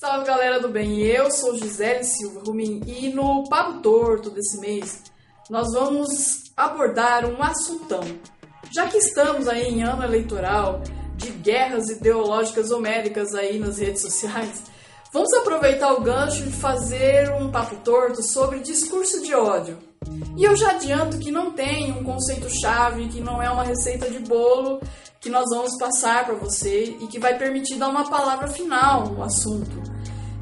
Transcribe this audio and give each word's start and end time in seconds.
Salve 0.00 0.26
galera 0.26 0.60
do 0.60 0.68
bem, 0.68 1.00
eu 1.00 1.28
sou 1.28 1.58
Gisele 1.58 2.04
Silva 2.04 2.42
Rumin 2.46 2.82
e 2.86 3.08
no 3.08 3.42
Papo 3.48 3.80
Torto 3.80 4.30
desse 4.30 4.60
mês 4.60 5.02
nós 5.50 5.72
vamos 5.72 6.52
abordar 6.56 7.26
um 7.26 7.42
assuntão. 7.42 8.02
Já 8.70 8.86
que 8.86 8.96
estamos 8.96 9.48
aí 9.48 9.66
em 9.66 9.82
ano 9.82 10.04
eleitoral 10.04 10.82
de 11.16 11.30
guerras 11.30 11.88
ideológicas 11.90 12.70
homéricas 12.70 13.34
aí 13.34 13.58
nas 13.58 13.78
redes 13.78 14.02
sociais, 14.02 14.62
vamos 15.12 15.34
aproveitar 15.34 15.92
o 15.94 16.00
gancho 16.00 16.44
de 16.44 16.52
fazer 16.52 17.32
um 17.32 17.50
papo 17.50 17.74
torto 17.82 18.22
sobre 18.22 18.60
discurso 18.60 19.20
de 19.20 19.34
ódio. 19.34 19.78
E 20.36 20.44
eu 20.44 20.56
já 20.56 20.70
adianto 20.70 21.18
que 21.18 21.32
não 21.32 21.50
tem 21.50 21.90
um 21.90 22.04
conceito-chave, 22.04 23.08
que 23.08 23.20
não 23.20 23.42
é 23.42 23.50
uma 23.50 23.64
receita 23.64 24.08
de 24.08 24.20
bolo 24.20 24.80
que 25.20 25.28
nós 25.28 25.46
vamos 25.50 25.76
passar 25.76 26.24
para 26.24 26.34
você 26.34 26.96
e 27.00 27.06
que 27.08 27.18
vai 27.18 27.36
permitir 27.36 27.76
dar 27.76 27.88
uma 27.88 28.08
palavra 28.08 28.46
final 28.48 29.08
no 29.08 29.22
assunto. 29.22 29.87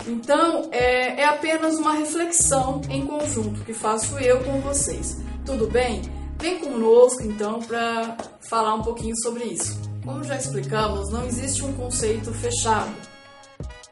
Então, 0.06 0.68
é, 0.70 1.20
é 1.20 1.24
apenas 1.24 1.76
uma 1.76 1.94
reflexão 1.94 2.80
em 2.88 3.06
conjunto 3.06 3.64
que 3.64 3.74
faço 3.74 4.18
eu 4.18 4.42
com 4.44 4.60
vocês. 4.60 5.16
Tudo 5.44 5.68
bem? 5.68 6.02
Vem 6.38 6.58
conosco 6.58 7.22
então 7.22 7.60
para 7.60 8.16
falar 8.48 8.74
um 8.74 8.82
pouquinho 8.82 9.16
sobre 9.22 9.44
isso. 9.44 9.80
Como 10.04 10.22
já 10.22 10.36
explicamos, 10.36 11.10
não 11.10 11.26
existe 11.26 11.64
um 11.64 11.72
conceito 11.72 12.32
fechado, 12.32 12.94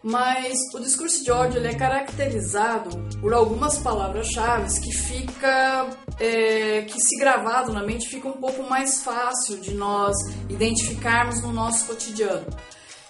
mas 0.03 0.59
o 0.75 0.81
discurso 0.81 1.25
de 1.25 1.33
ódio 1.33 1.67
é 1.67 1.75
caracterizado 1.75 2.91
por 3.21 3.33
algumas 3.33 3.79
palavras-chave 3.79 4.81
que 4.81 4.93
fica 4.93 5.89
é, 6.21 6.83
que 6.83 7.01
se 7.01 7.19
gravado 7.19 7.73
na 7.73 7.83
mente 7.83 8.09
fica 8.09 8.29
um 8.29 8.35
pouco 8.35 8.62
mais 8.62 9.03
fácil 9.03 9.59
de 9.61 9.73
nós 9.75 10.15
identificarmos 10.49 11.41
no 11.41 11.53
nosso 11.53 11.87
cotidiano. 11.87 12.47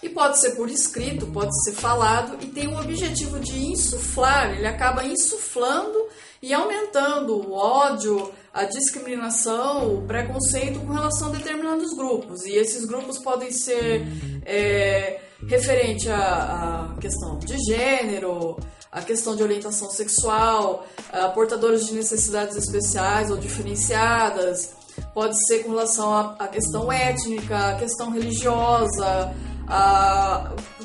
E 0.04 0.10
pode 0.10 0.38
ser 0.38 0.50
por 0.50 0.68
escrito, 0.68 1.26
pode 1.28 1.50
ser 1.64 1.72
falado 1.72 2.36
e 2.42 2.48
tem 2.48 2.68
o 2.68 2.78
objetivo 2.78 3.40
de 3.40 3.58
insuflar, 3.72 4.50
ele 4.50 4.66
acaba 4.66 5.02
insuflando 5.02 5.98
e 6.42 6.52
aumentando 6.52 7.34
o 7.34 7.54
ódio, 7.54 8.30
a 8.52 8.64
discriminação, 8.64 9.94
o 9.94 10.02
preconceito 10.06 10.78
com 10.80 10.92
relação 10.92 11.28
a 11.28 11.32
determinados 11.32 11.94
grupos. 11.96 12.44
E 12.44 12.52
esses 12.52 12.84
grupos 12.84 13.18
podem 13.18 13.50
ser 13.50 14.06
é, 14.44 15.22
referente 15.48 16.10
à, 16.10 16.94
questão 17.00 17.38
de 17.38 17.56
gênero, 17.64 18.58
a 18.92 19.00
questão 19.00 19.34
de 19.34 19.42
orientação 19.42 19.88
sexual, 19.88 20.86
portadores 21.32 21.86
de 21.86 21.94
necessidades 21.94 22.56
especiais 22.56 23.30
ou 23.30 23.38
diferenciadas, 23.38 24.74
pode 25.14 25.34
ser 25.46 25.64
com 25.64 25.70
relação 25.70 26.36
à, 26.38 26.46
questão 26.46 26.92
étnica, 26.92 27.70
à 27.70 27.74
questão 27.76 28.10
religiosa, 28.10 29.34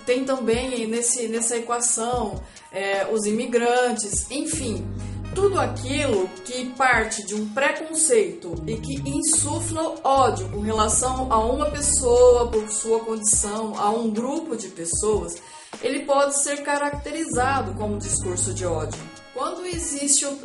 tem 0.06 0.24
também 0.26 0.88
nesse, 0.88 1.28
nessa 1.28 1.58
equação 1.58 2.42
é, 2.72 3.08
os 3.12 3.26
imigrantes, 3.26 4.30
enfim, 4.32 4.88
tudo 5.36 5.60
aquilo 5.60 6.28
que 6.46 6.66
parte 6.72 7.26
de 7.26 7.36
um 7.36 7.48
preconceito 7.50 8.56
e 8.66 8.78
que 8.78 8.96
insufla 9.08 9.96
ódio 10.04 10.50
com 10.50 10.60
relação 10.60 11.32
a 11.32 11.40
uma 11.40 11.70
pessoa 11.70 12.48
por 12.48 12.68
sua 12.70 13.00
condição, 13.02 13.74
a 13.78 13.90
um 13.90 14.10
grupo 14.10 14.56
de 14.56 14.70
pessoas, 14.70 15.42
ele 15.82 16.00
pode 16.06 16.42
ser 16.42 16.64
caracterizado 16.64 17.74
como 17.76 17.98
discurso 17.98 18.54
de 18.54 18.66
ódio. 18.66 19.00
Quando 19.34 19.66
existe, 19.66 20.26
uh, 20.26 20.38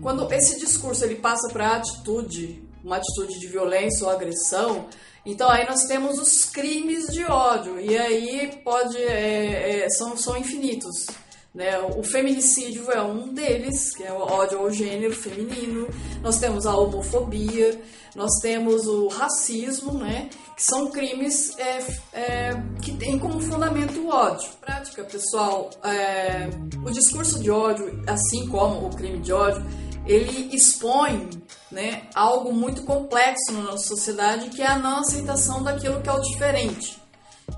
quando 0.00 0.32
esse 0.32 0.58
discurso 0.58 1.04
ele 1.04 1.16
passa 1.16 1.52
para 1.52 1.76
atitude, 1.76 2.61
uma 2.82 2.96
atitude 2.96 3.38
de 3.38 3.46
violência 3.46 4.06
ou 4.06 4.10
agressão, 4.10 4.88
então 5.24 5.48
aí 5.48 5.66
nós 5.66 5.84
temos 5.84 6.18
os 6.18 6.44
crimes 6.44 7.06
de 7.06 7.24
ódio 7.24 7.80
e 7.80 7.96
aí 7.96 8.60
pode 8.64 8.96
é, 8.98 9.84
é, 9.84 9.88
são, 9.90 10.16
são 10.16 10.36
infinitos. 10.36 11.06
Né? 11.54 11.78
O 11.78 12.02
feminicídio 12.02 12.90
é 12.90 13.00
um 13.02 13.28
deles, 13.28 13.94
que 13.94 14.02
é 14.02 14.12
o 14.12 14.16
ódio 14.16 14.58
ao 14.58 14.70
gênero 14.70 15.14
feminino. 15.14 15.86
Nós 16.22 16.38
temos 16.38 16.64
a 16.64 16.74
homofobia, 16.74 17.78
nós 18.16 18.30
temos 18.40 18.86
o 18.86 19.08
racismo, 19.08 19.92
né? 19.92 20.30
que 20.56 20.62
são 20.62 20.90
crimes 20.90 21.56
é, 21.58 21.86
é, 22.14 22.62
que 22.80 22.92
têm 22.96 23.18
como 23.18 23.38
fundamento 23.38 24.00
o 24.00 24.08
ódio. 24.08 24.48
Prática, 24.60 25.04
pessoal, 25.04 25.68
é, 25.84 26.48
o 26.84 26.90
discurso 26.90 27.38
de 27.38 27.50
ódio, 27.50 28.02
assim 28.06 28.48
como 28.48 28.86
o 28.86 28.90
crime 28.96 29.18
de 29.18 29.32
ódio, 29.32 29.62
ele 30.06 30.54
expõe 30.54 31.28
né, 31.70 32.02
algo 32.14 32.52
muito 32.52 32.82
complexo 32.82 33.52
na 33.52 33.62
nossa 33.62 33.86
sociedade, 33.86 34.50
que 34.50 34.62
é 34.62 34.66
a 34.66 34.78
não 34.78 34.98
aceitação 34.98 35.62
daquilo 35.62 36.00
que 36.00 36.08
é 36.08 36.12
o 36.12 36.20
diferente. 36.20 37.00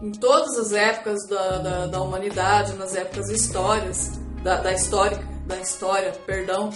Em 0.03 0.13
todas 0.13 0.59
as 0.59 0.73
épocas 0.73 1.27
da, 1.29 1.59
da, 1.59 1.87
da 1.87 2.03
humanidade, 2.03 2.75
nas 2.75 2.95
épocas 2.95 3.29
histórias, 3.29 4.13
da, 4.43 4.57
da, 4.57 4.71
da 5.47 5.61
história, 5.61 6.13
perdão, 6.27 6.71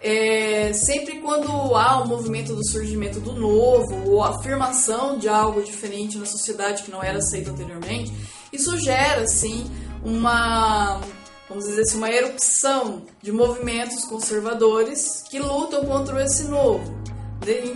é, 0.00 0.72
sempre 0.72 1.20
quando 1.20 1.74
há 1.74 2.00
o 2.00 2.04
um 2.04 2.06
movimento 2.06 2.54
do 2.54 2.64
surgimento 2.66 3.18
do 3.18 3.32
novo 3.32 4.10
ou 4.10 4.22
afirmação 4.22 5.18
de 5.18 5.28
algo 5.28 5.62
diferente 5.62 6.18
na 6.18 6.26
sociedade 6.26 6.82
que 6.82 6.90
não 6.90 7.02
era 7.02 7.18
aceito 7.18 7.50
anteriormente, 7.50 8.12
isso 8.52 8.78
gera, 8.78 9.26
sim, 9.26 9.70
uma, 10.04 11.00
vamos 11.48 11.64
dizer 11.64 11.82
assim, 11.82 11.98
uma 11.98 12.10
erupção 12.10 13.02
de 13.22 13.32
movimentos 13.32 14.04
conservadores 14.04 15.22
que 15.30 15.38
lutam 15.38 15.84
contra 15.84 16.22
esse 16.24 16.44
novo. 16.44 16.96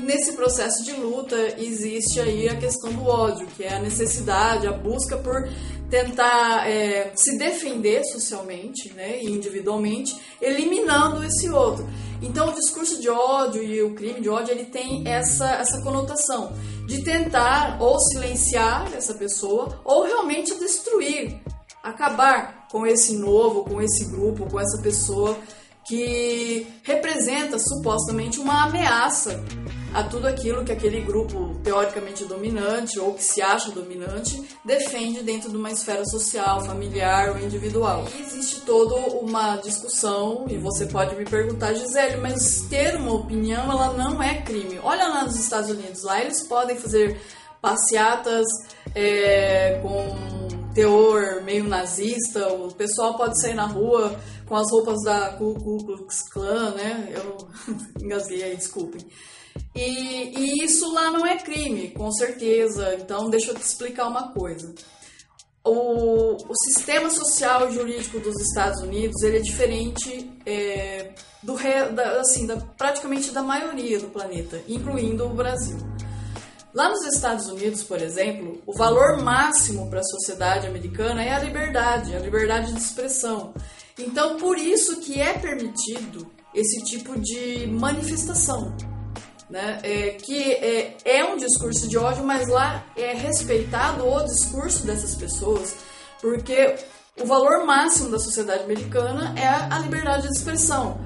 Nesse 0.03 0.33
processo 0.33 0.83
de 0.85 0.93
luta 0.93 1.37
existe 1.59 2.19
aí 2.19 2.49
a 2.49 2.57
questão 2.57 2.93
do 2.93 3.07
ódio, 3.07 3.47
que 3.57 3.63
é 3.63 3.75
a 3.75 3.79
necessidade, 3.79 4.67
a 4.67 4.73
busca 4.73 5.17
por 5.17 5.49
tentar 5.89 6.69
é, 6.69 7.13
se 7.15 7.37
defender 7.37 8.03
socialmente 8.05 8.93
né, 8.95 9.23
e 9.23 9.31
individualmente, 9.31 10.17
eliminando 10.41 11.23
esse 11.25 11.51
outro. 11.51 11.89
Então 12.23 12.49
o 12.49 12.55
discurso 12.55 13.01
de 13.01 13.09
ódio 13.09 13.63
e 13.63 13.83
o 13.83 13.95
crime 13.95 14.21
de 14.21 14.29
ódio 14.29 14.53
ele 14.53 14.65
tem 14.65 15.07
essa, 15.07 15.53
essa 15.55 15.81
conotação 15.83 16.53
de 16.87 17.03
tentar 17.03 17.81
ou 17.81 17.99
silenciar 18.01 18.93
essa 18.95 19.15
pessoa 19.15 19.81
ou 19.85 20.05
realmente 20.05 20.55
destruir, 20.59 21.41
acabar 21.83 22.59
com 22.71 22.87
esse 22.87 23.17
novo, 23.17 23.65
com 23.65 23.81
esse 23.83 24.05
grupo, 24.07 24.49
com 24.49 24.59
essa 24.59 24.81
pessoa 24.83 25.37
que 25.87 26.67
representa 26.85 27.59
supostamente 27.59 28.39
uma 28.39 28.65
ameaça 28.65 29.43
a 29.93 30.05
tudo 30.05 30.29
aquilo 30.29 30.65
que 30.65 30.71
aquele 30.71 31.01
grupo 31.01 31.59
teoricamente 31.65 32.25
dominante 32.25 33.01
ou 33.01 33.15
que 33.15 33.25
se 33.25 33.43
acha 33.43 33.73
dominante 33.73 34.41
defende 34.65 35.21
dentro 35.23 35.51
de 35.51 35.57
uma 35.57 35.71
esfera 35.71 36.05
social, 36.05 36.65
familiar 36.65 37.31
ou 37.31 37.39
individual. 37.41 38.05
E 38.17 38.23
existe 38.23 38.61
toda 38.61 38.95
uma 39.17 39.57
discussão 39.57 40.47
e 40.49 40.57
você 40.59 40.87
pode 40.87 41.17
me 41.17 41.25
perguntar, 41.25 41.75
Gisele, 41.75 42.19
mas 42.19 42.61
ter 42.71 42.95
uma 42.95 43.15
opinião 43.15 43.65
ela 43.65 43.93
não 43.95 44.23
é 44.23 44.43
crime. 44.43 44.79
Olha 44.85 45.09
lá 45.09 45.25
nos 45.25 45.37
Estados 45.37 45.71
Unidos, 45.71 46.05
lá 46.05 46.21
eles 46.21 46.43
podem 46.45 46.77
fazer 46.77 47.21
passeatas 47.61 48.47
é, 48.95 49.81
com 49.83 50.40
teor 50.75 51.43
meio 51.43 51.65
nazista, 51.65 52.49
o 52.53 52.73
pessoal 52.73 53.17
pode 53.17 53.41
sair 53.41 53.55
na 53.55 53.67
rua 53.67 54.19
com 54.47 54.57
as 54.57 54.71
roupas 54.71 55.03
da 55.05 55.35
Ku 55.35 55.55
Klux 55.55 56.23
Klan, 56.31 56.73
né? 56.73 57.13
Eu 57.15 57.49
engasguei 58.03 58.43
aí, 58.43 58.57
desculpem. 58.57 59.01
E, 59.75 60.33
e, 60.37 60.65
isso 60.65 60.93
lá 60.93 61.11
não 61.11 61.27
é 61.27 61.37
crime, 61.37 61.91
com 61.91 62.11
certeza. 62.13 62.97
Então, 62.97 63.31
deixa 63.31 63.51
eu 63.51 63.55
te 63.55 63.63
explicar 63.63 64.09
uma 64.09 64.33
coisa. 64.33 64.75
O, 65.65 66.37
o 66.51 66.57
sistema 66.65 67.11
social 67.11 67.69
e 67.69 67.75
jurídico 67.75 68.19
dos 68.19 68.41
Estados 68.41 68.81
Unidos 68.81 69.23
ele 69.23 69.37
é 69.37 69.41
diferente 69.41 70.31
é, 70.47 71.13
do 71.43 71.55
da, 71.95 72.21
assim, 72.21 72.47
da, 72.47 72.57
praticamente 72.57 73.31
da 73.31 73.43
maioria 73.43 74.01
do 74.01 74.09
planeta, 74.09 74.63
incluindo 74.67 75.27
o 75.27 75.35
Brasil. 75.35 75.77
Lá 76.73 76.89
nos 76.89 77.05
Estados 77.05 77.47
Unidos, 77.49 77.83
por 77.83 78.01
exemplo, 78.01 78.63
o 78.65 78.73
valor 78.73 79.21
máximo 79.21 79.91
para 79.91 80.01
a 80.01 80.05
sociedade 80.05 80.69
americana 80.69 81.22
é 81.22 81.33
a 81.33 81.41
liberdade, 81.41 82.15
a 82.15 82.21
liberdade 82.21 82.72
de 82.72 82.78
expressão. 82.78 83.53
Então, 83.99 84.37
por 84.37 84.57
isso 84.57 85.01
que 85.01 85.21
é 85.21 85.33
permitido 85.33 86.31
esse 86.55 86.83
tipo 86.84 87.19
de 87.19 87.67
manifestação, 87.67 88.72
né? 89.49 89.81
É, 89.83 90.11
que 90.11 90.53
é, 90.53 90.97
é 91.05 91.25
um 91.25 91.37
discurso 91.37 91.89
de 91.89 91.99
ódio, 91.99 92.25
mas 92.25 92.49
lá 92.49 92.84
é 92.97 93.15
respeitado 93.15 94.07
o 94.07 94.23
discurso 94.23 94.87
dessas 94.87 95.16
pessoas, 95.16 95.75
porque 96.21 96.77
o 97.21 97.27
valor 97.27 97.66
máximo 97.66 98.11
da 98.11 98.19
sociedade 98.19 98.63
americana 98.63 99.34
é 99.37 99.47
a 99.47 99.78
liberdade 99.81 100.28
de 100.28 100.34
expressão. 100.34 101.01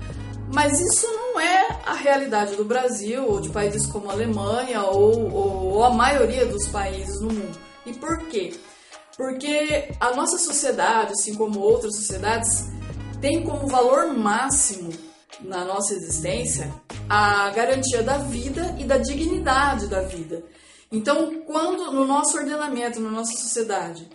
Mas 0.52 0.78
isso 0.78 1.06
não 1.10 1.23
é 1.40 1.80
a 1.84 1.94
realidade 1.94 2.56
do 2.56 2.64
Brasil 2.64 3.26
ou 3.26 3.40
de 3.40 3.48
países 3.48 3.86
como 3.86 4.10
a 4.10 4.12
Alemanha 4.12 4.82
ou, 4.82 5.32
ou, 5.32 5.72
ou 5.74 5.84
a 5.84 5.90
maioria 5.90 6.46
dos 6.46 6.68
países 6.68 7.20
no 7.20 7.32
mundo. 7.32 7.58
E 7.86 7.92
por 7.92 8.18
quê? 8.28 8.54
Porque 9.16 9.90
a 10.00 10.12
nossa 10.14 10.38
sociedade, 10.38 11.12
assim 11.12 11.34
como 11.34 11.60
outras 11.60 11.96
sociedades, 11.96 12.68
tem 13.20 13.42
como 13.42 13.66
valor 13.66 14.08
máximo 14.08 14.90
na 15.40 15.64
nossa 15.64 15.94
existência 15.94 16.72
a 17.08 17.50
garantia 17.50 18.02
da 18.02 18.18
vida 18.18 18.74
e 18.78 18.84
da 18.84 18.98
dignidade 18.98 19.86
da 19.88 20.02
vida. 20.02 20.42
Então, 20.90 21.42
quando 21.46 21.90
no 21.92 22.04
nosso 22.04 22.36
ordenamento, 22.36 23.00
na 23.00 23.10
nossa 23.10 23.32
sociedade, 23.32 24.08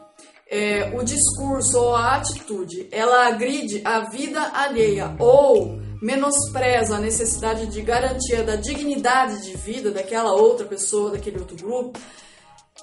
é, 0.50 0.92
o 0.98 1.04
discurso 1.04 1.78
ou 1.78 1.96
a 1.96 2.16
atitude 2.16 2.88
ela 2.92 3.28
agride 3.28 3.82
a 3.86 4.10
vida 4.10 4.42
alheia 4.54 5.16
ou 5.20 5.80
menospreza 6.02 6.96
a 6.96 7.00
necessidade 7.00 7.68
de 7.68 7.82
garantia 7.82 8.44
da 8.44 8.56
dignidade 8.56 9.44
de 9.44 9.56
vida 9.58 9.92
daquela 9.92 10.34
outra 10.34 10.66
pessoa, 10.66 11.12
daquele 11.12 11.40
outro 11.40 11.58
grupo, 11.58 12.00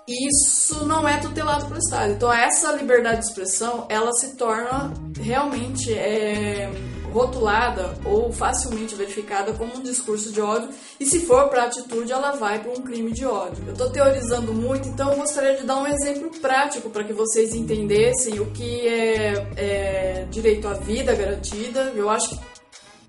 isso 0.07 0.87
não 0.87 1.09
é 1.09 1.17
tutelado 1.17 1.67
pelo 1.67 1.79
Estado. 1.79 2.13
Então 2.13 2.33
essa 2.33 2.73
liberdade 2.73 3.21
de 3.21 3.27
expressão 3.27 3.87
ela 3.89 4.13
se 4.13 4.37
torna 4.37 4.93
realmente 5.21 5.93
é, 5.93 6.71
rotulada 7.13 7.95
ou 8.05 8.31
facilmente 8.33 8.95
verificada 8.95 9.53
como 9.55 9.77
um 9.77 9.83
discurso 9.83 10.31
de 10.31 10.41
ódio 10.41 10.69
e 11.01 11.07
se 11.07 11.21
for 11.21 11.49
para 11.49 11.65
atitude 11.65 12.13
ela 12.13 12.33
vai 12.33 12.63
para 12.63 12.71
um 12.71 12.83
crime 12.83 13.11
de 13.13 13.25
ódio. 13.25 13.65
Eu 13.67 13.73
estou 13.73 13.91
teorizando 13.91 14.53
muito, 14.53 14.87
então 14.89 15.11
eu 15.11 15.17
gostaria 15.17 15.57
de 15.57 15.65
dar 15.65 15.79
um 15.79 15.87
exemplo 15.87 16.31
prático 16.41 16.91
para 16.91 17.03
que 17.03 17.13
vocês 17.13 17.55
entendessem 17.55 18.39
o 18.39 18.47
que 18.51 18.87
é, 18.87 19.47
é 19.57 20.27
direito 20.31 20.69
à 20.69 20.75
vida 20.75 21.15
garantida. 21.15 21.93
Eu 21.97 22.11
acho 22.11 22.29
que 22.29 22.36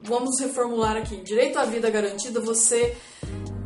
vamos 0.07 0.39
reformular 0.39 0.97
aqui. 0.97 1.17
Direito 1.17 1.59
à 1.59 1.65
vida 1.65 1.89
garantida, 1.89 2.39
você 2.39 2.95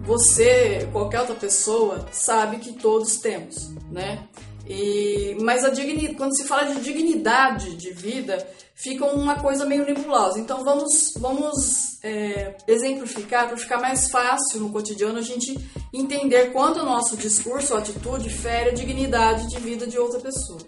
você, 0.03 0.89
qualquer 0.91 1.21
outra 1.21 1.35
pessoa, 1.35 2.07
sabe 2.11 2.57
que 2.57 2.73
todos 2.73 3.17
temos, 3.17 3.69
né? 3.91 4.27
E, 4.67 5.37
mas 5.41 5.63
a 5.63 5.69
dignidade, 5.69 6.15
quando 6.15 6.35
se 6.35 6.43
fala 6.45 6.73
de 6.73 6.81
dignidade 6.81 7.75
de 7.75 7.91
vida, 7.91 8.45
fica 8.73 9.05
uma 9.05 9.35
coisa 9.35 9.65
meio 9.65 9.85
nebulosa. 9.85 10.39
Então 10.39 10.63
vamos, 10.63 11.13
vamos 11.17 11.99
é, 12.03 12.55
exemplificar 12.67 13.47
para 13.47 13.57
ficar 13.57 13.79
mais 13.79 14.09
fácil 14.09 14.59
no 14.59 14.71
cotidiano 14.71 15.19
a 15.19 15.21
gente 15.21 15.57
entender 15.93 16.51
quando 16.51 16.77
o 16.77 16.85
nosso 16.85 17.15
discurso 17.17 17.73
ou 17.73 17.79
atitude 17.79 18.29
fere 18.29 18.69
a 18.69 18.73
dignidade 18.73 19.47
de 19.47 19.59
vida 19.59 19.85
de 19.85 19.99
outra 19.99 20.19
pessoa. 20.19 20.61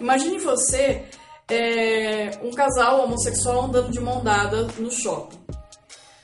Imagine 0.00 0.38
você 0.38 1.04
é, 1.48 2.38
um 2.42 2.50
casal 2.50 3.04
homossexual 3.04 3.64
andando 3.64 3.90
de 3.90 4.00
mão 4.00 4.22
dada 4.22 4.68
no 4.78 4.90
shopping. 4.90 5.38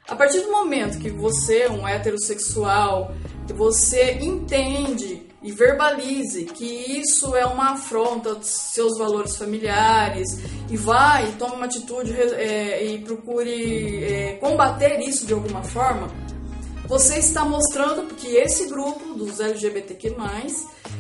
A 0.09 0.17
partir 0.17 0.41
do 0.41 0.51
momento 0.51 0.99
que 0.99 1.11
você, 1.11 1.69
um 1.69 1.87
heterossexual, 1.87 3.15
você 3.55 4.15
entende 4.21 5.31
e 5.43 5.53
verbalize 5.53 6.45
que 6.45 6.65
isso 6.65 7.35
é 7.35 7.47
uma 7.47 7.73
afronta 7.73 8.31
aos 8.31 8.47
seus 8.47 8.99
valores 8.99 9.37
familiares 9.37 10.29
e 10.69 10.77
vai 10.77 11.29
e 11.29 11.33
toma 11.33 11.55
uma 11.55 11.65
atitude 11.65 12.13
é, 12.13 12.85
e 12.85 12.99
procure 12.99 14.05
é, 14.05 14.33
combater 14.41 15.01
isso 15.01 15.25
de 15.27 15.33
alguma 15.33 15.63
forma, 15.63 16.09
você 16.91 17.21
está 17.21 17.45
mostrando 17.45 18.13
que 18.17 18.35
esse 18.35 18.67
grupo 18.69 19.15
dos 19.15 19.39
LGBTQ+, 19.39 20.13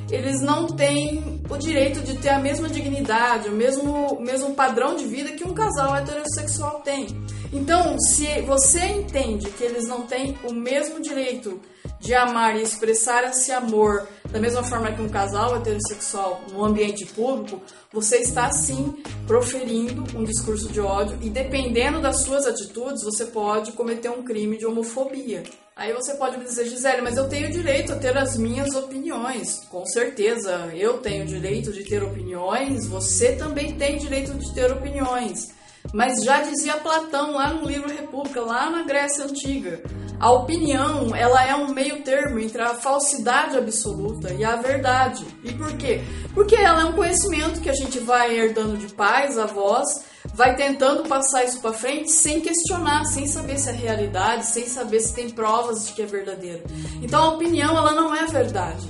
eles 0.09 0.41
não 0.41 0.69
têm 0.69 1.43
o 1.51 1.57
direito 1.57 2.01
de 2.01 2.17
ter 2.17 2.29
a 2.29 2.39
mesma 2.39 2.69
dignidade, 2.69 3.49
o 3.49 3.53
mesmo, 3.53 4.15
o 4.15 4.23
mesmo 4.23 4.55
padrão 4.55 4.95
de 4.95 5.05
vida 5.05 5.33
que 5.33 5.43
um 5.43 5.53
casal 5.53 5.97
heterossexual 5.97 6.83
tem. 6.83 7.09
Então, 7.53 7.99
se 7.99 8.41
você 8.43 8.85
entende 8.85 9.51
que 9.51 9.65
eles 9.65 9.89
não 9.89 10.03
têm 10.03 10.39
o 10.45 10.53
mesmo 10.53 11.01
direito 11.01 11.61
de 11.99 12.15
amar 12.15 12.57
e 12.57 12.63
expressar 12.63 13.25
esse 13.25 13.51
amor 13.51 14.07
da 14.31 14.39
mesma 14.39 14.63
forma 14.63 14.93
que 14.93 15.03
um 15.03 15.09
casal 15.09 15.57
heterossexual 15.57 16.43
no 16.53 16.65
ambiente 16.65 17.05
público, 17.05 17.61
você 17.93 18.19
está 18.19 18.53
sim 18.53 19.03
proferindo 19.27 20.05
um 20.17 20.23
discurso 20.23 20.69
de 20.69 20.81
ódio 20.81 21.19
e 21.21 21.29
dependendo 21.29 22.01
das 22.01 22.23
suas 22.23 22.47
atitudes, 22.47 23.03
você 23.03 23.25
pode 23.25 23.73
cometer 23.73 24.09
um 24.09 24.23
crime 24.23 24.57
de 24.57 24.65
homofobia. 24.65 25.43
Aí 25.81 25.94
você 25.94 26.12
pode 26.12 26.37
me 26.37 26.44
dizer, 26.44 26.67
Gisele, 26.67 27.00
mas 27.00 27.17
eu 27.17 27.27
tenho 27.27 27.50
direito 27.50 27.94
a 27.94 27.97
ter 27.97 28.15
as 28.15 28.37
minhas 28.37 28.75
opiniões. 28.75 29.62
Com 29.71 29.87
certeza, 29.87 30.71
eu 30.75 30.99
tenho 30.99 31.25
direito 31.25 31.73
de 31.73 31.85
ter 31.85 32.03
opiniões, 32.03 32.87
você 32.87 33.32
também 33.32 33.73
tem 33.77 33.97
direito 33.97 34.35
de 34.35 34.53
ter 34.53 34.71
opiniões. 34.71 35.55
Mas 35.94 36.23
já 36.23 36.43
dizia 36.43 36.77
Platão 36.77 37.32
lá 37.32 37.55
no 37.55 37.67
livro 37.67 37.88
República, 37.88 38.43
lá 38.43 38.69
na 38.69 38.82
Grécia 38.82 39.25
Antiga, 39.25 39.82
a 40.21 40.31
opinião 40.31 41.17
ela 41.17 41.43
é 41.47 41.55
um 41.55 41.73
meio 41.73 42.03
termo 42.03 42.38
entre 42.38 42.61
a 42.61 42.75
falsidade 42.75 43.56
absoluta 43.56 44.35
e 44.35 44.44
a 44.44 44.56
verdade. 44.56 45.25
E 45.43 45.50
por 45.55 45.75
quê? 45.79 46.03
Porque 46.35 46.56
ela 46.56 46.83
é 46.83 46.85
um 46.85 46.93
conhecimento 46.93 47.59
que 47.59 47.71
a 47.71 47.75
gente 47.75 47.99
vai 48.00 48.37
herdando 48.37 48.76
de 48.76 48.93
pais, 48.93 49.38
avós, 49.38 50.10
vai 50.35 50.55
tentando 50.56 51.09
passar 51.09 51.44
isso 51.44 51.61
para 51.61 51.73
frente 51.73 52.11
sem 52.11 52.41
questionar, 52.41 53.05
sem 53.05 53.27
saber 53.27 53.59
se 53.59 53.69
é 53.69 53.73
realidade, 53.73 54.47
sem 54.47 54.67
saber 54.67 55.00
se 55.00 55.15
tem 55.15 55.31
provas 55.31 55.87
de 55.87 55.93
que 55.93 56.03
é 56.03 56.06
verdadeiro. 56.06 56.62
Então 57.03 57.23
a 57.23 57.29
opinião 57.35 57.77
ela 57.77 57.93
não 57.93 58.15
é 58.15 58.27
verdade. 58.27 58.88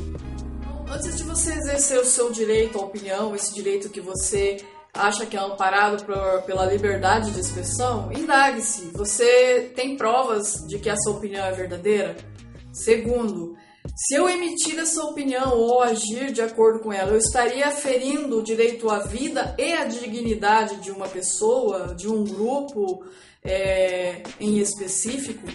Antes 0.90 1.16
de 1.16 1.22
você 1.22 1.52
exercer 1.52 2.00
o 2.00 2.04
seu 2.04 2.31
direito 2.32 2.78
à 2.78 2.82
opinião, 2.82 3.34
esse 3.34 3.54
direito 3.54 3.88
que 3.88 4.00
você 4.00 4.58
acha 4.92 5.25
que 5.25 5.37
é 5.37 5.40
amparado 5.40 6.04
por, 6.04 6.42
pela 6.42 6.66
liberdade 6.66 7.31
de 7.31 7.40
expressão, 7.40 8.10
indague-se. 8.12 8.86
Você 8.94 9.72
tem 9.75 9.96
provas 9.96 10.66
de 10.66 10.78
que 10.78 10.90
essa 10.90 11.10
opinião 11.10 11.44
é 11.44 11.52
verdadeira? 11.52 12.16
Segundo, 12.72 13.56
se 13.97 14.15
eu 14.15 14.29
emitir 14.29 14.79
essa 14.79 15.03
opinião 15.05 15.59
ou 15.59 15.82
agir 15.82 16.32
de 16.32 16.43
acordo 16.43 16.81
com 16.81 16.93
ela, 16.93 17.12
eu 17.12 17.19
estaria 17.19 17.71
ferindo 17.71 18.38
o 18.38 18.43
direito 18.43 18.91
à 18.91 19.00
vida 19.00 19.55
e 19.59 19.73
à 19.73 19.85
dignidade 19.85 20.77
de 20.77 20.91
uma 20.91 21.09
pessoa, 21.09 21.94
de 21.94 22.09
um 22.09 22.25
grupo 22.25 23.05
é, 23.43 24.23
em 24.38 24.59
específico? 24.59 25.47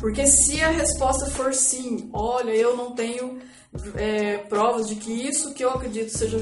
Porque 0.00 0.26
se 0.26 0.62
a 0.62 0.70
resposta 0.70 1.26
for 1.26 1.52
sim, 1.52 2.08
olha, 2.12 2.50
eu 2.52 2.74
não 2.74 2.92
tenho 2.92 3.38
é, 3.94 4.38
provas 4.38 4.88
de 4.88 4.96
que 4.96 5.12
isso 5.12 5.52
que 5.52 5.62
eu 5.62 5.70
acredito 5.70 6.08
seja 6.08 6.38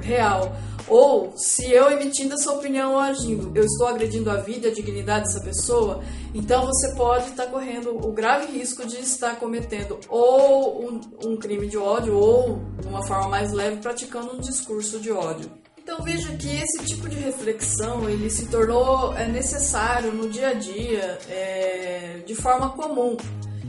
real. 0.00 0.56
Ou 0.88 1.32
se 1.36 1.70
eu 1.70 1.90
emitindo 1.90 2.34
essa 2.34 2.52
opinião 2.52 2.92
ou 2.92 2.98
agindo, 2.98 3.52
eu 3.54 3.64
estou 3.64 3.86
agredindo 3.86 4.30
a 4.30 4.36
vida 4.36 4.68
e 4.68 4.70
a 4.70 4.74
dignidade 4.74 5.26
dessa 5.26 5.40
pessoa, 5.40 6.02
então 6.34 6.66
você 6.66 6.94
pode 6.94 7.28
estar 7.28 7.46
correndo 7.46 7.96
o 7.96 8.12
grave 8.12 8.52
risco 8.52 8.86
de 8.86 8.96
estar 8.96 9.36
cometendo 9.36 9.98
ou 10.08 10.84
um, 10.86 11.00
um 11.24 11.36
crime 11.36 11.68
de 11.68 11.78
ódio 11.78 12.14
ou, 12.14 12.60
de 12.80 12.88
uma 12.88 13.06
forma 13.06 13.28
mais 13.28 13.52
leve, 13.52 13.76
praticando 13.76 14.34
um 14.34 14.40
discurso 14.40 14.98
de 14.98 15.10
ódio. 15.10 15.63
Então 15.84 16.02
veja 16.02 16.34
que 16.36 16.48
esse 16.48 16.84
tipo 16.86 17.08
de 17.08 17.16
reflexão 17.16 18.08
ele 18.08 18.28
se 18.28 18.46
tornou 18.46 19.14
é, 19.14 19.28
necessário 19.28 20.12
no 20.12 20.28
dia 20.28 20.48
a 20.48 20.54
dia 20.54 21.18
é, 21.28 22.22
de 22.26 22.34
forma 22.34 22.70
comum. 22.70 23.16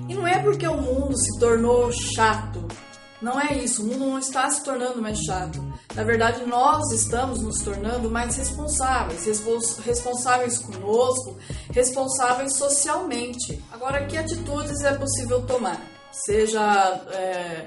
E 0.08 0.16
não 0.16 0.26
é 0.26 0.42
porque 0.42 0.68
o 0.68 0.78
mundo 0.78 1.16
se 1.18 1.40
tornou 1.40 1.92
chato 1.92 2.66
não 3.22 3.40
é 3.40 3.56
isso, 3.56 3.82
o 3.82 3.86
mundo 3.88 4.06
não 4.06 4.20
está 4.20 4.48
se 4.52 4.64
tornando 4.64 5.02
mais 5.02 5.18
chato. 5.20 5.60
Na 5.96 6.04
verdade, 6.04 6.46
nós 6.46 6.92
estamos 6.92 7.42
nos 7.42 7.58
tornando 7.60 8.12
mais 8.12 8.36
responsáveis, 8.36 9.26
respons 9.26 9.78
responsáveis 9.80 10.60
conosco, 10.60 11.36
responsáveis 11.72 12.56
socialmente. 12.56 13.60
Agora, 13.72 14.06
que 14.06 14.16
atitudes 14.16 14.84
é 14.84 14.94
possível 14.94 15.42
tomar? 15.42 15.82
Seja 16.12 16.62
é, 17.14 17.66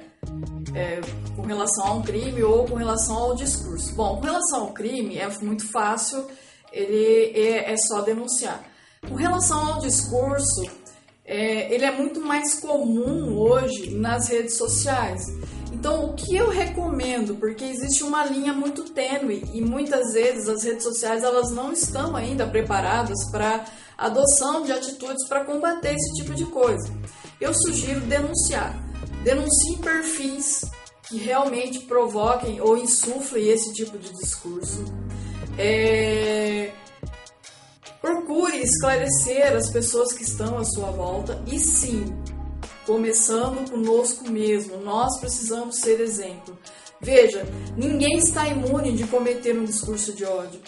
é, 0.74 1.00
com 1.34 1.42
relação 1.42 1.86
a 1.86 1.94
um 1.94 2.02
crime 2.02 2.42
ou 2.42 2.64
com 2.64 2.74
relação 2.74 3.16
ao 3.16 3.34
discurso. 3.34 3.94
Bom, 3.94 4.16
com 4.16 4.24
relação 4.24 4.62
ao 4.62 4.72
crime 4.72 5.18
é 5.18 5.28
muito 5.40 5.70
fácil, 5.70 6.26
ele 6.72 7.32
é, 7.34 7.72
é 7.72 7.76
só 7.76 8.02
denunciar. 8.02 8.62
Com 9.08 9.14
relação 9.14 9.74
ao 9.74 9.80
discurso, 9.80 10.62
é, 11.24 11.72
ele 11.72 11.84
é 11.84 11.90
muito 11.90 12.20
mais 12.20 12.54
comum 12.54 13.36
hoje 13.36 13.90
nas 13.90 14.28
redes 14.28 14.56
sociais. 14.56 15.22
Então, 15.72 16.06
o 16.06 16.14
que 16.14 16.34
eu 16.34 16.48
recomendo, 16.48 17.36
porque 17.36 17.64
existe 17.64 18.02
uma 18.02 18.24
linha 18.24 18.52
muito 18.52 18.84
tênue 18.90 19.44
e 19.52 19.60
muitas 19.60 20.12
vezes 20.12 20.48
as 20.48 20.64
redes 20.64 20.82
sociais 20.82 21.22
elas 21.22 21.50
não 21.50 21.72
estão 21.72 22.16
ainda 22.16 22.46
preparadas 22.46 23.30
para 23.30 23.64
adoção 23.96 24.62
de 24.62 24.72
atitudes 24.72 25.26
para 25.28 25.44
combater 25.44 25.94
esse 25.94 26.14
tipo 26.14 26.34
de 26.34 26.46
coisa. 26.46 26.90
Eu 27.40 27.52
sugiro 27.54 28.00
denunciar. 28.00 28.87
Denuncie 29.28 29.76
perfis 29.76 30.62
que 31.06 31.18
realmente 31.18 31.80
provoquem 31.80 32.62
ou 32.62 32.78
insuflem 32.78 33.50
esse 33.50 33.74
tipo 33.74 33.98
de 33.98 34.10
discurso. 34.14 34.86
É, 35.58 36.72
Procure 38.00 38.56
esclarecer 38.56 39.54
as 39.54 39.70
pessoas 39.70 40.14
que 40.14 40.22
estão 40.22 40.56
à 40.56 40.64
sua 40.64 40.90
volta 40.90 41.42
e 41.46 41.58
sim, 41.58 42.06
começando 42.86 43.70
conosco 43.70 44.30
mesmo, 44.30 44.78
nós 44.78 45.20
precisamos 45.20 45.76
ser 45.76 46.00
exemplo. 46.00 46.58
Veja, 46.98 47.46
ninguém 47.76 48.16
está 48.16 48.48
imune 48.48 48.92
de 48.92 49.06
cometer 49.08 49.54
um 49.58 49.64
discurso 49.66 50.14
de 50.14 50.24
ódio. 50.24 50.58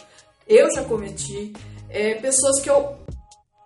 Eu 0.46 0.70
já 0.74 0.84
cometi, 0.84 1.54
é, 1.88 2.16
pessoas 2.16 2.60
que 2.60 2.68
eu 2.68 2.99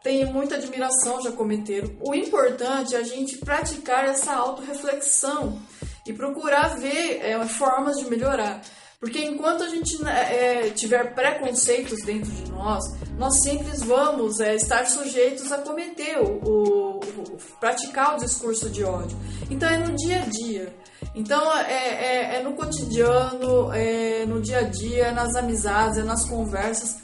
tenho 0.04 0.30
muita 0.30 0.56
admiração 0.56 1.22
já 1.22 1.32
cometeram. 1.32 1.90
O 1.98 2.14
importante 2.14 2.94
é 2.94 2.98
a 2.98 3.02
gente 3.02 3.38
praticar 3.38 4.04
essa 4.04 4.34
autorreflexão 4.34 5.58
e 6.06 6.12
procurar 6.12 6.76
ver 6.76 7.20
é, 7.22 7.42
formas 7.46 7.96
de 7.96 8.10
melhorar. 8.10 8.60
Porque 9.00 9.24
enquanto 9.24 9.64
a 9.64 9.68
gente 9.68 10.02
né, 10.02 10.66
é, 10.66 10.70
tiver 10.70 11.14
preconceitos 11.14 12.04
dentro 12.04 12.30
de 12.30 12.50
nós, 12.50 12.82
nós 13.16 13.42
sempre 13.42 13.70
vamos 13.78 14.40
é, 14.40 14.54
estar 14.54 14.86
sujeitos 14.86 15.50
a 15.50 15.58
cometer 15.58 16.18
o, 16.18 16.38
o, 16.42 16.96
o 16.98 17.38
praticar 17.58 18.16
o 18.16 18.18
discurso 18.18 18.68
de 18.68 18.84
ódio. 18.84 19.16
Então 19.50 19.68
é 19.68 19.78
no 19.78 19.96
dia 19.96 20.22
a 20.22 20.26
dia. 20.26 20.76
Então 21.14 21.58
é, 21.58 21.72
é, 21.72 22.36
é 22.36 22.42
no 22.42 22.52
cotidiano, 22.54 23.72
é 23.72 24.26
no 24.26 24.38
dia 24.40 24.58
a 24.58 24.62
dia, 24.62 25.12
nas 25.12 25.34
amizades, 25.34 25.98
é 25.98 26.02
nas 26.02 26.26
conversas, 26.26 26.96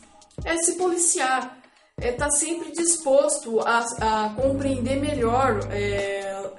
é 0.44 0.56
se 0.58 0.74
policiar, 0.76 1.59
é 2.00 2.10
estar 2.10 2.26
tá 2.26 2.30
sempre 2.30 2.72
disposto 2.72 3.60
a, 3.60 3.78
a 4.00 4.30
compreender 4.30 4.96
melhor 4.96 5.60
é, 5.70 6.50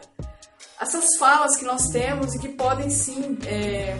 essas 0.79 1.05
falas 1.19 1.57
que 1.57 1.65
nós 1.65 1.89
temos 1.89 2.33
e 2.35 2.39
que 2.39 2.49
podem 2.49 2.89
sim 2.89 3.37
é, 3.45 3.95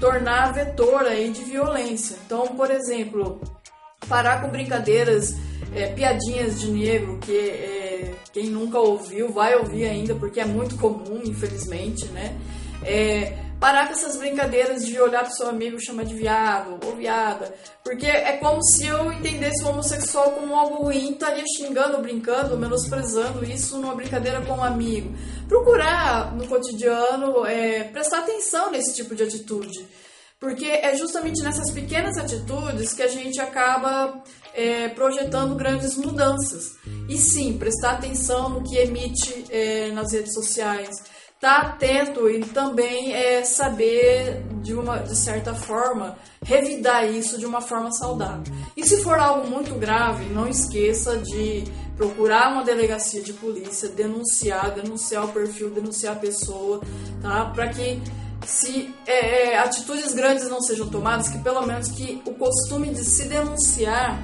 tornar 0.00 0.52
vetor 0.52 1.02
aí 1.06 1.30
de 1.30 1.42
violência. 1.42 2.16
Então, 2.24 2.48
por 2.48 2.70
exemplo, 2.70 3.40
parar 4.08 4.40
com 4.40 4.48
brincadeiras, 4.48 5.34
é, 5.74 5.88
piadinhas 5.88 6.60
de 6.60 6.70
negro, 6.70 7.18
que 7.18 7.36
é, 7.36 8.14
quem 8.32 8.46
nunca 8.46 8.78
ouviu 8.78 9.32
vai 9.32 9.54
ouvir 9.54 9.86
ainda, 9.86 10.14
porque 10.14 10.40
é 10.40 10.44
muito 10.44 10.76
comum, 10.76 11.20
infelizmente, 11.24 12.06
né? 12.06 12.36
É, 12.82 13.43
parar 13.64 13.86
com 13.86 13.94
essas 13.94 14.18
brincadeiras 14.18 14.84
de 14.84 15.00
olhar 15.00 15.24
pro 15.24 15.32
seu 15.32 15.48
amigo 15.48 15.78
e 15.78 15.82
chamar 15.82 16.04
de 16.04 16.14
viado 16.14 16.78
ou 16.84 16.96
viada, 16.96 17.54
porque 17.82 18.04
é 18.04 18.36
como 18.36 18.62
se 18.62 18.86
eu 18.86 19.10
entendesse 19.10 19.64
o 19.64 19.68
homossexual 19.68 20.32
como 20.32 20.54
algo 20.54 20.84
ruim, 20.84 21.12
estaria 21.12 21.42
xingando, 21.56 21.96
brincando, 22.02 22.58
menosprezando 22.58 23.42
isso 23.42 23.78
numa 23.78 23.94
brincadeira 23.94 24.42
com 24.42 24.52
um 24.52 24.62
amigo. 24.62 25.16
Procurar 25.48 26.34
no 26.36 26.46
cotidiano 26.46 27.46
é, 27.46 27.84
prestar 27.84 28.18
atenção 28.18 28.70
nesse 28.70 28.94
tipo 28.96 29.14
de 29.14 29.22
atitude. 29.22 29.86
Porque 30.38 30.66
é 30.66 30.94
justamente 30.94 31.42
nessas 31.42 31.70
pequenas 31.70 32.18
atitudes 32.18 32.92
que 32.92 33.02
a 33.02 33.08
gente 33.08 33.40
acaba 33.40 34.22
é, 34.52 34.88
projetando 34.90 35.54
grandes 35.54 35.96
mudanças. 35.96 36.74
E 37.08 37.16
sim, 37.16 37.56
prestar 37.56 37.92
atenção 37.92 38.50
no 38.50 38.62
que 38.62 38.76
emite 38.76 39.46
é, 39.48 39.90
nas 39.92 40.12
redes 40.12 40.34
sociais, 40.34 41.13
estar 41.44 41.60
tá 41.60 41.68
atento 41.68 42.28
e 42.28 42.40
também 42.40 43.12
é, 43.12 43.44
saber, 43.44 44.42
de, 44.62 44.72
uma, 44.72 44.98
de 44.98 45.14
certa 45.14 45.54
forma, 45.54 46.16
revidar 46.42 47.04
isso 47.04 47.38
de 47.38 47.44
uma 47.44 47.60
forma 47.60 47.92
saudável. 47.92 48.52
E 48.74 48.82
se 48.86 49.02
for 49.02 49.18
algo 49.18 49.46
muito 49.46 49.74
grave, 49.74 50.24
não 50.32 50.48
esqueça 50.48 51.18
de 51.18 51.64
procurar 51.96 52.50
uma 52.50 52.64
delegacia 52.64 53.22
de 53.22 53.34
polícia, 53.34 53.88
denunciar, 53.90 54.70
denunciar 54.72 55.26
o 55.26 55.28
perfil, 55.28 55.70
denunciar 55.70 56.16
a 56.16 56.18
pessoa, 56.18 56.80
tá? 57.20 57.44
Para 57.54 57.68
que 57.68 58.02
se 58.46 58.92
é, 59.06 59.52
é, 59.52 59.58
atitudes 59.58 60.12
grandes 60.14 60.48
não 60.48 60.60
sejam 60.60 60.88
tomadas, 60.88 61.28
que 61.28 61.38
pelo 61.38 61.64
menos 61.66 61.88
que 61.88 62.20
o 62.26 62.32
costume 62.34 62.88
de 62.88 63.04
se 63.04 63.28
denunciar 63.28 64.20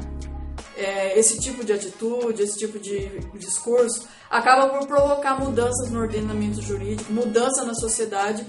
é, 0.81 1.19
esse 1.19 1.39
tipo 1.39 1.65
de 1.65 1.73
atitude, 1.73 2.43
esse 2.43 2.59
tipo 2.59 2.79
de 2.79 3.21
discurso, 3.35 4.09
acaba 4.31 4.69
por 4.69 4.87
provocar 4.87 5.39
mudanças 5.39 5.91
no 5.91 6.01
ordenamento 6.01 6.63
jurídico, 6.63 7.13
mudança 7.13 7.65
na 7.65 7.75
sociedade, 7.75 8.47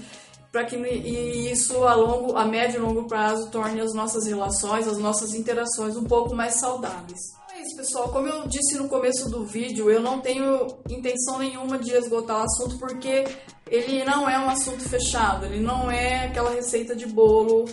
para 0.50 0.64
que 0.64 0.76
e 0.76 1.50
isso 1.50 1.84
a 1.84 1.94
longo, 1.94 2.36
a 2.36 2.44
médio 2.44 2.78
e 2.78 2.80
longo 2.80 3.04
prazo 3.04 3.50
torne 3.50 3.80
as 3.80 3.94
nossas 3.94 4.26
relações, 4.26 4.86
as 4.86 4.98
nossas 4.98 5.34
interações 5.34 5.96
um 5.96 6.04
pouco 6.04 6.34
mais 6.34 6.60
saudáveis. 6.60 7.20
É 7.54 7.60
isso, 7.62 7.76
pessoal. 7.76 8.08
Como 8.10 8.26
eu 8.28 8.46
disse 8.46 8.76
no 8.76 8.88
começo 8.88 9.30
do 9.30 9.44
vídeo, 9.44 9.90
eu 9.90 10.00
não 10.00 10.20
tenho 10.20 10.66
intenção 10.90 11.38
nenhuma 11.38 11.78
de 11.78 11.92
esgotar 11.94 12.40
o 12.40 12.44
assunto 12.44 12.78
porque 12.78 13.24
ele 13.70 14.04
não 14.04 14.28
é 14.28 14.38
um 14.38 14.50
assunto 14.50 14.86
fechado, 14.86 15.46
ele 15.46 15.60
não 15.60 15.90
é 15.90 16.26
aquela 16.26 16.50
receita 16.50 16.94
de 16.94 17.06
bolo 17.06 17.64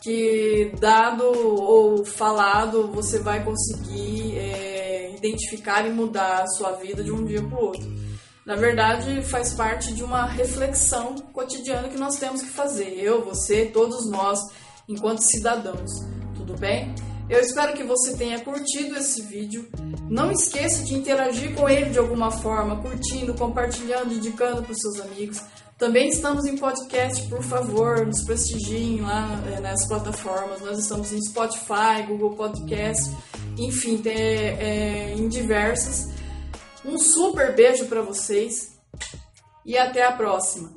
que 0.00 0.72
dado 0.80 1.24
ou 1.24 2.04
falado 2.04 2.88
você 2.88 3.18
vai 3.18 3.44
conseguir 3.44 4.38
é, 4.38 5.14
identificar 5.16 5.86
e 5.86 5.90
mudar 5.90 6.42
a 6.42 6.46
sua 6.46 6.72
vida 6.72 7.04
de 7.04 7.12
um 7.12 7.24
dia 7.24 7.42
para 7.42 7.58
o 7.58 7.64
outro. 7.66 8.00
Na 8.44 8.56
verdade, 8.56 9.22
faz 9.22 9.52
parte 9.52 9.92
de 9.92 10.02
uma 10.02 10.26
reflexão 10.26 11.14
cotidiana 11.32 11.88
que 11.88 11.98
nós 11.98 12.16
temos 12.16 12.42
que 12.42 12.48
fazer. 12.48 12.98
Eu, 12.98 13.24
você, 13.24 13.66
todos 13.66 14.10
nós, 14.10 14.40
enquanto 14.88 15.20
cidadãos. 15.20 15.90
Tudo 16.34 16.56
bem? 16.58 16.94
Eu 17.28 17.38
espero 17.38 17.74
que 17.74 17.84
você 17.84 18.16
tenha 18.16 18.40
curtido 18.40 18.96
esse 18.96 19.22
vídeo. 19.22 19.68
Não 20.08 20.32
esqueça 20.32 20.82
de 20.82 20.96
interagir 20.96 21.54
com 21.54 21.68
ele 21.68 21.90
de 21.90 21.98
alguma 21.98 22.32
forma, 22.32 22.82
curtindo, 22.82 23.34
compartilhando, 23.34 24.12
indicando 24.12 24.62
para 24.62 24.72
os 24.72 24.78
seus 24.80 25.00
amigos. 25.00 25.40
Também 25.80 26.10
estamos 26.10 26.44
em 26.44 26.58
podcast, 26.58 27.26
por 27.30 27.42
favor, 27.42 28.04
nos 28.04 28.22
prestigiem 28.22 29.00
lá 29.00 29.42
é, 29.50 29.60
nas 29.60 29.88
plataformas. 29.88 30.60
Nós 30.60 30.78
estamos 30.78 31.10
em 31.10 31.18
Spotify, 31.22 32.06
Google 32.06 32.36
Podcast, 32.36 33.10
enfim, 33.56 33.98
é, 34.04 35.14
em 35.16 35.26
diversas. 35.26 36.10
Um 36.84 36.98
super 36.98 37.54
beijo 37.56 37.86
para 37.86 38.02
vocês 38.02 38.78
e 39.64 39.78
até 39.78 40.04
a 40.04 40.12
próxima! 40.12 40.70